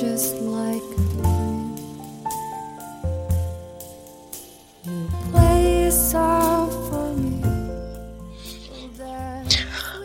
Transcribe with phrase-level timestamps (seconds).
[0.00, 0.82] just like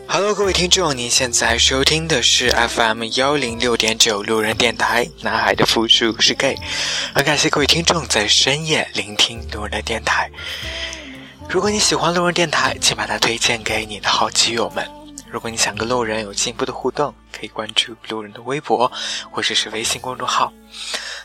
[0.08, 5.08] Hello，各位听众，您现在收听的是 FM 幺零六点九路人电台。
[5.22, 6.58] 男孩的复数是 gay，
[7.14, 10.30] 很感谢各位听众在深夜聆听路人的电台。
[11.50, 15.05] 如果你喜欢路人电台，请把它推荐给你的好基友们。
[15.36, 18.90] 如果你想跟路人有进一步的互动，可以关注路人的微博
[19.30, 20.54] 或者是微信公众号。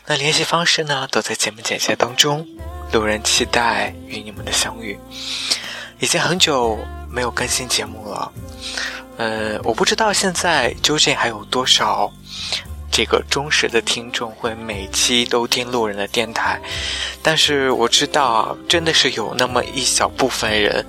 [0.05, 2.45] 那联系方式呢，都在节目简介当中。
[2.91, 4.99] 路人期待与你们的相遇。
[5.99, 6.77] 已经很久
[7.09, 8.33] 没有更新节目了，
[9.15, 12.11] 呃，我不知道现在究竟还有多少
[12.91, 16.59] 这个忠实的听众会每期都听路人的电台，
[17.23, 20.85] 但是我知道真的是有那么一小部分人，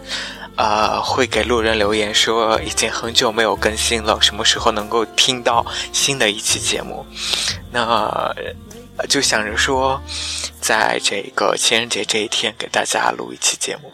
[0.56, 7.06] 呃，会给路人留言说已经很久没有更新了，什么时候能够听到新的一期节目？
[7.70, 8.34] 那
[9.08, 10.00] 就想着说，
[10.60, 13.92] 在这个情人节这一天给大家录一期节目。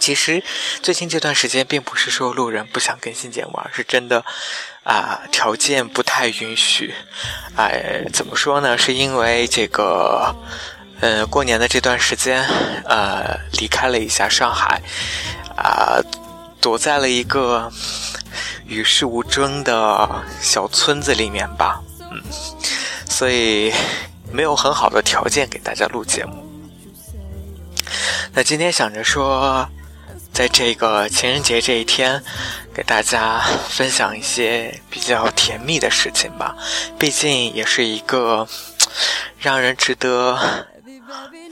[0.00, 0.42] 其实，
[0.82, 4.24] 最近这段时间并不是说路人不想更新节目，而是真的，
[4.82, 6.92] 啊，条件不太允许。
[7.56, 8.76] 哎，怎么说呢？
[8.76, 10.34] 是因为这个，
[11.00, 12.42] 呃，过年的这段时间，
[12.84, 14.82] 呃，离开了一下上海，
[15.56, 16.00] 啊，
[16.60, 17.70] 躲在了一个
[18.66, 20.08] 与世无争的
[20.40, 21.82] 小村子里面吧。
[22.10, 22.22] 嗯，
[23.08, 23.72] 所以
[24.32, 26.46] 没有很好的条件给大家录节目。
[28.32, 29.68] 那今天想着说。
[30.32, 32.24] 在这个情人节这一天，
[32.72, 36.56] 给大家分享一些比较甜蜜的事情吧。
[36.98, 38.48] 毕竟也是一个
[39.38, 40.66] 让人值得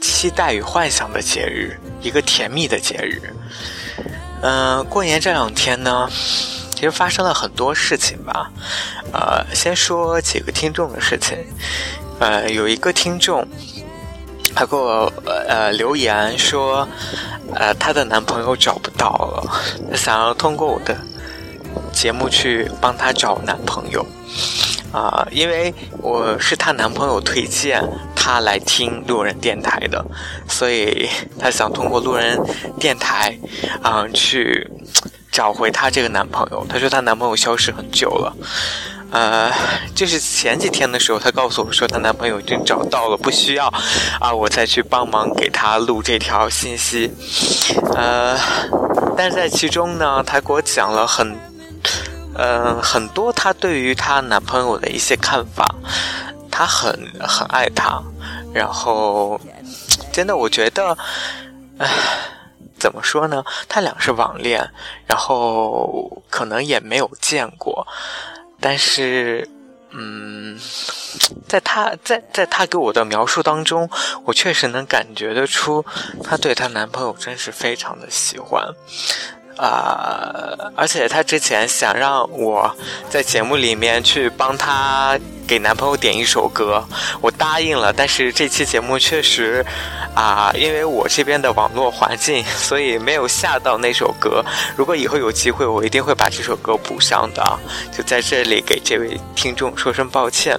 [0.01, 3.21] 期待与幻想的节日，一个甜蜜的节日。
[4.41, 6.09] 嗯，过年这两天呢，
[6.75, 8.51] 其实发生了很多事情吧。
[9.13, 11.37] 呃，先说几个听众的事情。
[12.19, 13.47] 呃，有一个听众。
[14.53, 15.09] 他给我
[15.47, 16.85] 呃留言说，
[17.53, 20.93] 呃，她的男朋友找不到了，想要通过我的
[21.93, 24.05] 节目去帮她找男朋友，
[24.91, 27.81] 啊，因为我是她男朋友推荐
[28.23, 30.05] 她来听路人电台的，
[30.47, 31.09] 所以
[31.39, 32.39] 她想通过路人
[32.79, 33.35] 电台，
[33.81, 34.69] 啊，去
[35.31, 36.63] 找回她这个男朋友。
[36.69, 38.31] 她说她男朋友消失很久了。
[39.09, 39.51] 呃，
[39.95, 43.65] 就是前几天的时候，她告诉我说她男朋友已经找到了，不需要
[44.19, 47.11] 啊，我再去帮忙给她录这条信息。
[47.95, 48.37] 呃，
[49.17, 51.35] 但是在其中呢，她给我讲了很，
[52.35, 55.73] 呃，很多她对于她男朋友的一些看法。
[56.61, 56.95] 她很
[57.27, 57.99] 很爱他，
[58.53, 59.41] 然后
[60.13, 60.95] 真的，我觉得，
[61.79, 61.89] 唉，
[62.77, 63.43] 怎么说呢？
[63.67, 64.69] 他俩是网恋，
[65.07, 67.87] 然后可能也没有见过。
[68.59, 69.49] 但是，
[69.89, 70.55] 嗯，
[71.47, 73.89] 在她在在她给我的描述当中，
[74.25, 75.83] 我确实能感觉得出，
[76.23, 78.63] 她对她男朋友真是非常的喜欢。
[79.57, 80.55] 啊！
[80.75, 82.73] 而且她之前想让我
[83.09, 86.83] 在节目里面去帮她给男朋友点一首歌，
[87.21, 87.91] 我答应了。
[87.91, 89.65] 但是这期节目确实，
[90.15, 94.43] 啊，因为我这边的网络环境，所以没有下到那首歌。
[94.75, 97.59] 如果以后有机会，我一定会把这首歌补上的。
[97.91, 100.57] 就在这里给这位听众说声抱歉。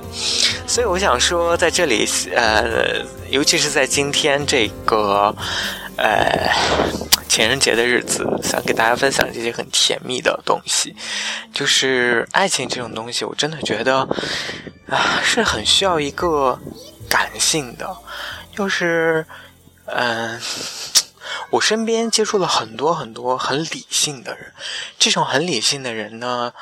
[0.66, 5.34] 所以我想说，在这里，呃，尤其是在今天这个，
[5.97, 6.50] 呃。
[7.32, 10.94] 情人节的日子，想给大家分享这些很甜蜜的东西，
[11.50, 14.00] 就是爱情这种东西，我真的觉得
[14.87, 16.60] 啊，是很需要一个
[17.09, 17.97] 感性的。
[18.54, 19.26] 就是，
[19.87, 20.38] 嗯，
[21.48, 24.53] 我身边接触了很多很多很理性的人，
[24.98, 26.53] 这种很理性的人呢，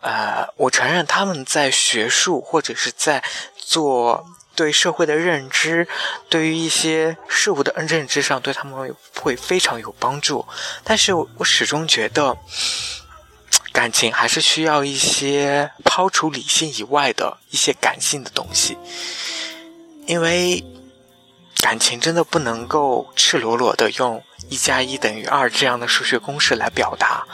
[0.00, 3.22] 呃，我承认他们在学术或者是在
[3.56, 4.26] 做。
[4.56, 5.86] 对社会的认知，
[6.30, 10.44] 对于一些事物的认知上，对他们会非常有帮助。
[10.82, 12.36] 但是我始终觉得，
[13.70, 18.78] 感情还是需要一些抛除理性以外的一些感性的东西，
[20.06, 20.64] 因为
[21.60, 27.26] 感情真的不能够赤裸裸的用一加一等于二这样的数学公式来表达。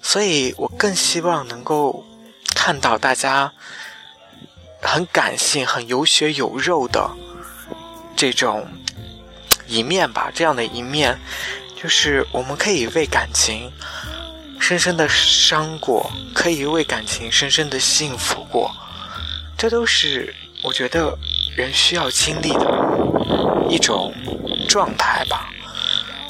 [0.00, 2.06] 所以我更希望能够
[2.54, 3.52] 看到大家。
[4.86, 7.10] 很感性、很有血有肉的
[8.16, 8.66] 这种
[9.66, 11.18] 一面吧，这样的一面，
[11.80, 13.70] 就是我们可以为感情
[14.60, 18.74] 深深的伤过，可以为感情深深的幸福过，
[19.58, 21.18] 这都是我觉得
[21.56, 24.14] 人需要经历的一种
[24.68, 25.50] 状态吧。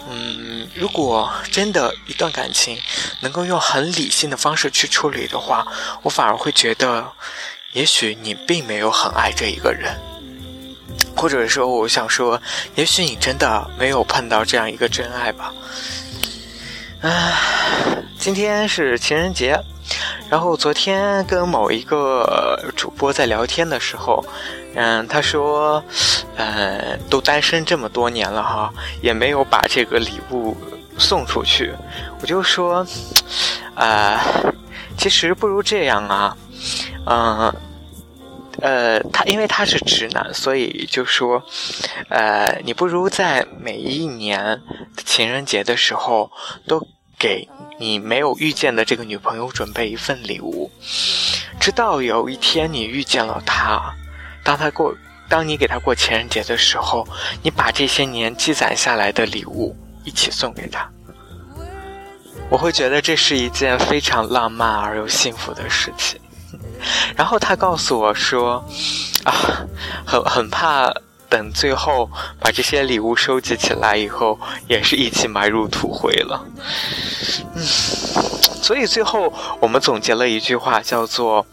[0.08, 2.78] 嗯，如果真的一段感情
[3.20, 5.66] 能够用很理性的方式去处理的话，
[6.02, 7.12] 我反而会觉得，
[7.76, 9.94] 也许你并没有很爱这一个人，
[11.14, 12.40] 或者说，我想说，
[12.74, 15.52] 也许你真的没有碰到这样一个真爱吧。
[17.02, 17.34] 唉，
[18.18, 19.60] 今天是情人节，
[20.30, 24.24] 然后昨天跟某一个主播在聊天的时候。
[24.74, 25.84] 嗯，他说，
[26.34, 28.72] 呃，都单身这么多年了哈，
[29.02, 30.56] 也没有把这个礼物
[30.96, 31.74] 送出去。
[32.22, 32.86] 我就说，
[33.74, 34.18] 啊，
[34.96, 36.36] 其实不如这样啊，
[37.06, 37.54] 嗯，
[38.60, 41.42] 呃，他因为他是直男，所以就说，
[42.08, 44.60] 呃，你不如在每一年
[45.04, 46.30] 情人节的时候，
[46.66, 46.86] 都
[47.18, 47.48] 给
[47.78, 50.70] 你没有遇见的这个女朋友准备一份礼物，
[51.60, 53.94] 直到有一天你遇见了她。
[54.42, 54.94] 当他过，
[55.28, 57.06] 当你给他过情人节的时候，
[57.42, 60.88] 你把这些年积攒下来的礼物一起送给他，
[62.48, 66.20] 我会觉得这是一件非常浪漫而又幸福的事情。
[67.16, 68.64] 然后他告诉我说
[69.24, 69.32] ：“啊，
[70.04, 70.92] 很很怕
[71.28, 72.10] 等最后
[72.40, 74.38] 把这些礼物收集起来以后，
[74.68, 76.44] 也是一起埋入土灰了。”
[77.54, 77.62] 嗯，
[78.62, 81.46] 所以最后我们总结了一句话，叫做。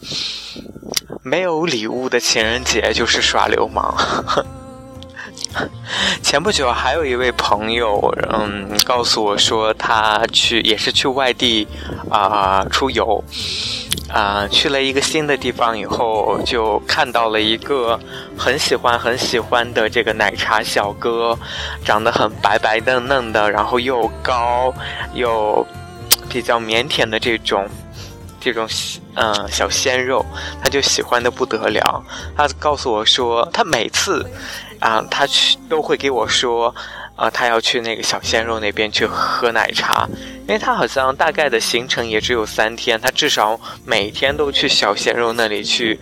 [1.26, 3.96] 没有礼物的情人节就是耍流氓。
[6.22, 11.68] 前不久还有一位朋友，嗯，告诉我说他去也是去外地
[12.10, 13.24] 啊出游，
[14.10, 18.00] 啊去了一个新的地方以后，就看到了一个
[18.38, 21.38] 很喜欢很喜欢的这个奶茶小哥，
[21.86, 24.74] 长得很白白嫩嫩的，然后又高
[25.14, 25.66] 又
[26.30, 27.68] 比较腼腆的这种。
[28.44, 28.68] 这种
[29.16, 30.26] 嗯小鲜肉，
[30.62, 32.04] 他就喜欢的不得了。
[32.36, 34.30] 他告诉我说，他每次
[34.80, 36.76] 啊，他去都会给我说，
[37.16, 40.06] 啊，他要去那个小鲜肉那边去喝奶茶，
[40.46, 45.98] 因为他好像大概的行程也只有三天，他至少每天都去小鲜肉那里去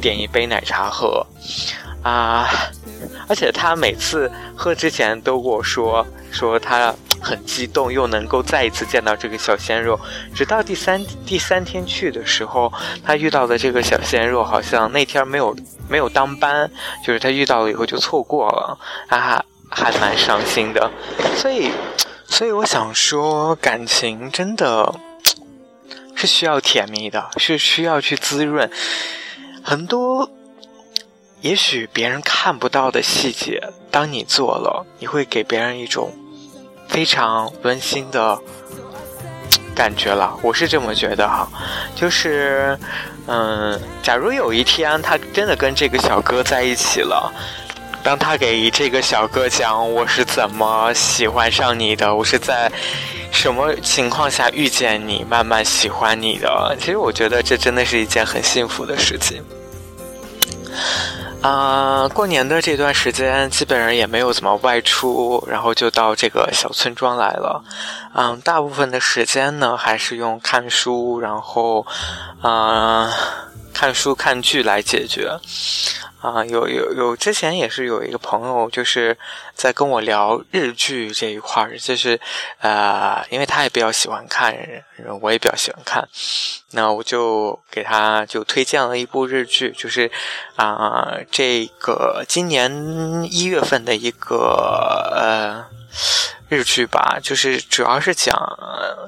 [0.00, 1.26] 点一杯奶茶喝，
[2.02, 2.46] 啊，
[3.26, 6.94] 而且他每次喝之前都跟我说，说他。
[7.20, 9.98] 很激动，又能够再一次见到这个小鲜肉。
[10.34, 12.72] 直到第三第三天去的时候，
[13.04, 15.56] 他遇到的这个小鲜肉好像那天没有
[15.88, 16.70] 没有当班，
[17.04, 18.78] 就是他遇到了以后就错过了，
[19.08, 20.90] 啊，还蛮伤心的。
[21.36, 21.70] 所以，
[22.26, 24.94] 所以我想说，感情真的
[26.14, 28.70] 是需要甜蜜的，是需要去滋润
[29.62, 30.30] 很多，
[31.40, 33.60] 也许别人看不到的细节，
[33.90, 36.12] 当你做了，你会给别人一种。
[36.88, 38.38] 非常温馨的
[39.74, 41.48] 感觉了，我是这么觉得哈，
[41.94, 42.78] 就是，
[43.26, 47.30] 嗯，假如有一天他真的跟这个小哥在一起了，
[48.02, 52.72] 当他给这个小哥讲我是怎么喜欢上你的，我是在
[53.30, 59.42] 什么情况下遇见你，慢慢喜欢你的，其实我觉得这真的是一件很幸福的事情。
[61.46, 67.62] 啊，过年的这段时间基本上也没有怎么外出，然后就到这个小村庄来了。
[68.14, 71.86] 嗯，大部分的时间呢还是用看书，然后，
[72.42, 73.08] 啊，
[73.72, 75.30] 看书看剧来解决。
[76.26, 79.16] 啊，有有有，之前也是有一个朋友，就是
[79.54, 82.18] 在跟我聊日剧这一块儿，就是，
[82.58, 84.52] 呃，因为他也比较喜欢看，
[85.20, 86.08] 我也比较喜欢看，
[86.72, 90.10] 那我就给他就推荐了一部日剧，就是
[90.56, 92.72] 啊，这个今年
[93.30, 94.36] 一月份的一个
[95.14, 95.64] 呃
[96.48, 98.36] 日剧吧，就是主要是讲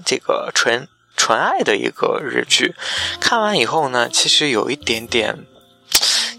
[0.07, 2.77] 这个纯纯爱的一个日剧，
[3.21, 5.47] 看完以后呢，其实有一点点。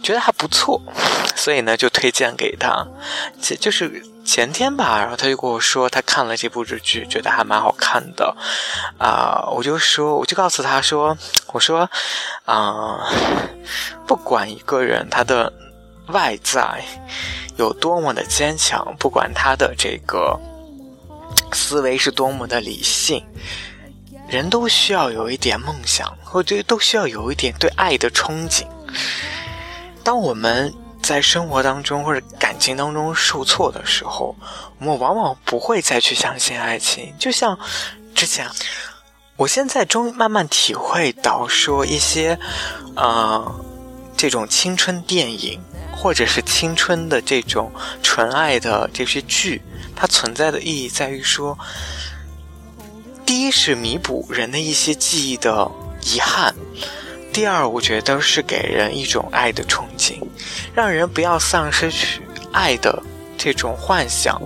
[0.09, 0.81] 觉得还不错，
[1.35, 2.83] 所以呢就推荐给他。
[3.39, 8.35] 这就是前天吧，然后他就跟我说他看了这部日剧，觉得还蛮好看的。
[8.97, 11.15] 啊，我就说，我就告诉他说，
[11.53, 11.87] 我说，
[12.45, 13.07] 啊，
[14.07, 15.53] 不管一个人他的
[16.07, 16.83] 外在
[17.57, 20.35] 有多么的坚强，不管他的这个
[21.53, 23.23] 思维是多么的理性，
[24.27, 28.65] 人都需要有一点梦想，或者都需要有一点对爱的憧憬。
[30.09, 30.73] 当我们
[31.03, 34.35] 在生活当中或者感情当中受挫的时候，
[34.79, 37.13] 我们往往不会再去相信爱情。
[37.19, 37.55] 就像
[38.15, 38.49] 之前，
[39.37, 42.39] 我现在终于慢慢体会到，说一些，
[42.95, 43.53] 呃，
[44.17, 45.61] 这种青春电影
[45.95, 49.61] 或者是青春的这种纯爱的这些剧，
[49.95, 51.55] 它存在的意义在于说，
[53.27, 55.69] 第一是弥补人的一些记忆的
[56.01, 56.55] 遗憾。
[57.39, 60.21] 第二，我觉得是给人一种爱的憧憬，
[60.75, 63.01] 让人不要丧失去爱的
[63.37, 64.37] 这种幻想。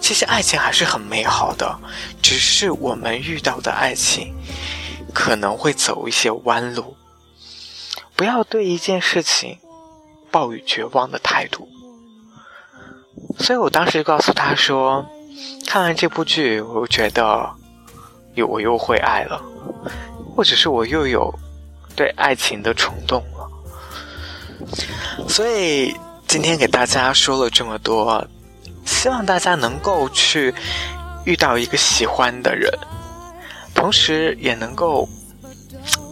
[0.00, 1.78] 其实爱情还是很美好的，
[2.22, 4.34] 只是我们遇到的爱情
[5.12, 6.96] 可能会走一些弯路。
[8.14, 9.58] 不要对一件事情
[10.30, 11.68] 抱有绝望的态度。
[13.38, 15.04] 所以我当时就告诉他说
[15.68, 17.50] ：“看完这部剧，我觉得
[18.32, 19.38] 又我又会爱了，
[20.34, 21.30] 或者是我又有
[21.96, 23.50] 对爱情的冲动了。”
[25.28, 25.94] 所以
[26.28, 28.24] 今天给大家说了这么多，
[28.84, 30.54] 希望大家能够去
[31.24, 32.70] 遇到一个喜欢的人，
[33.74, 35.08] 同时也能够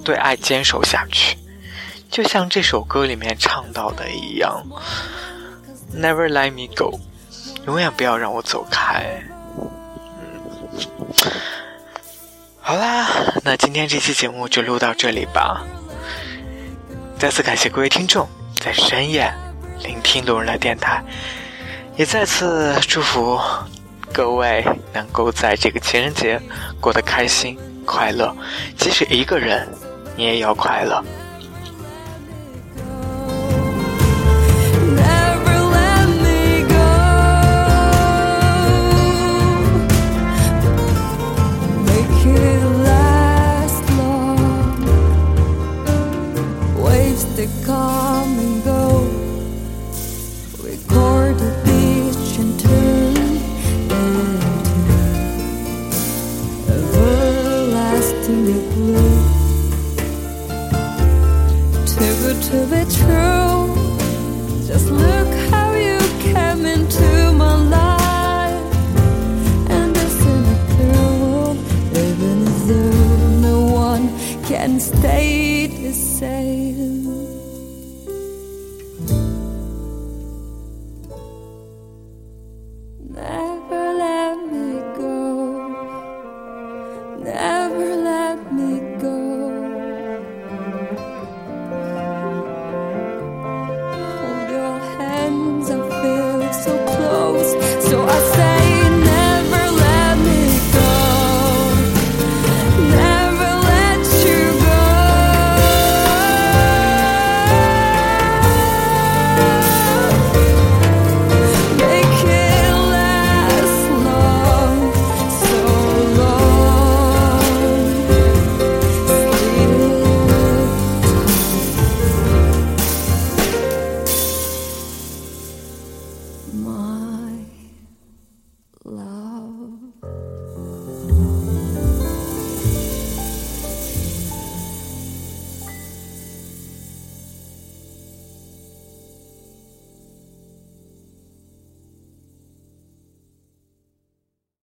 [0.05, 1.37] 对爱坚守下去。
[2.11, 4.64] 就像这首歌里面唱到的一样
[5.93, 7.00] ，Never let me go，
[7.67, 9.21] 永远不要让我走开。
[9.59, 10.41] 嗯，
[12.66, 13.06] 好啦，
[13.42, 15.62] 那今天这期节目就录到这里吧。
[17.18, 18.26] 再次感谢各位听众
[18.59, 19.30] 在深夜
[19.83, 21.04] 聆听路人的电台，
[21.94, 23.38] 也再次祝福
[24.11, 26.40] 各位能够在这个情人节
[26.80, 27.54] 过得开心
[27.85, 28.35] 快乐，
[28.78, 29.68] 即使一个人，
[30.16, 31.04] 你也要快乐。
[47.44, 49.02] they come and go.
[50.62, 54.02] Record the beach and turn into
[56.72, 59.18] everlastingly blue.
[61.92, 63.60] Too good to be true.
[64.66, 67.84] Just look how you came into my life.
[74.46, 77.24] can stay the same.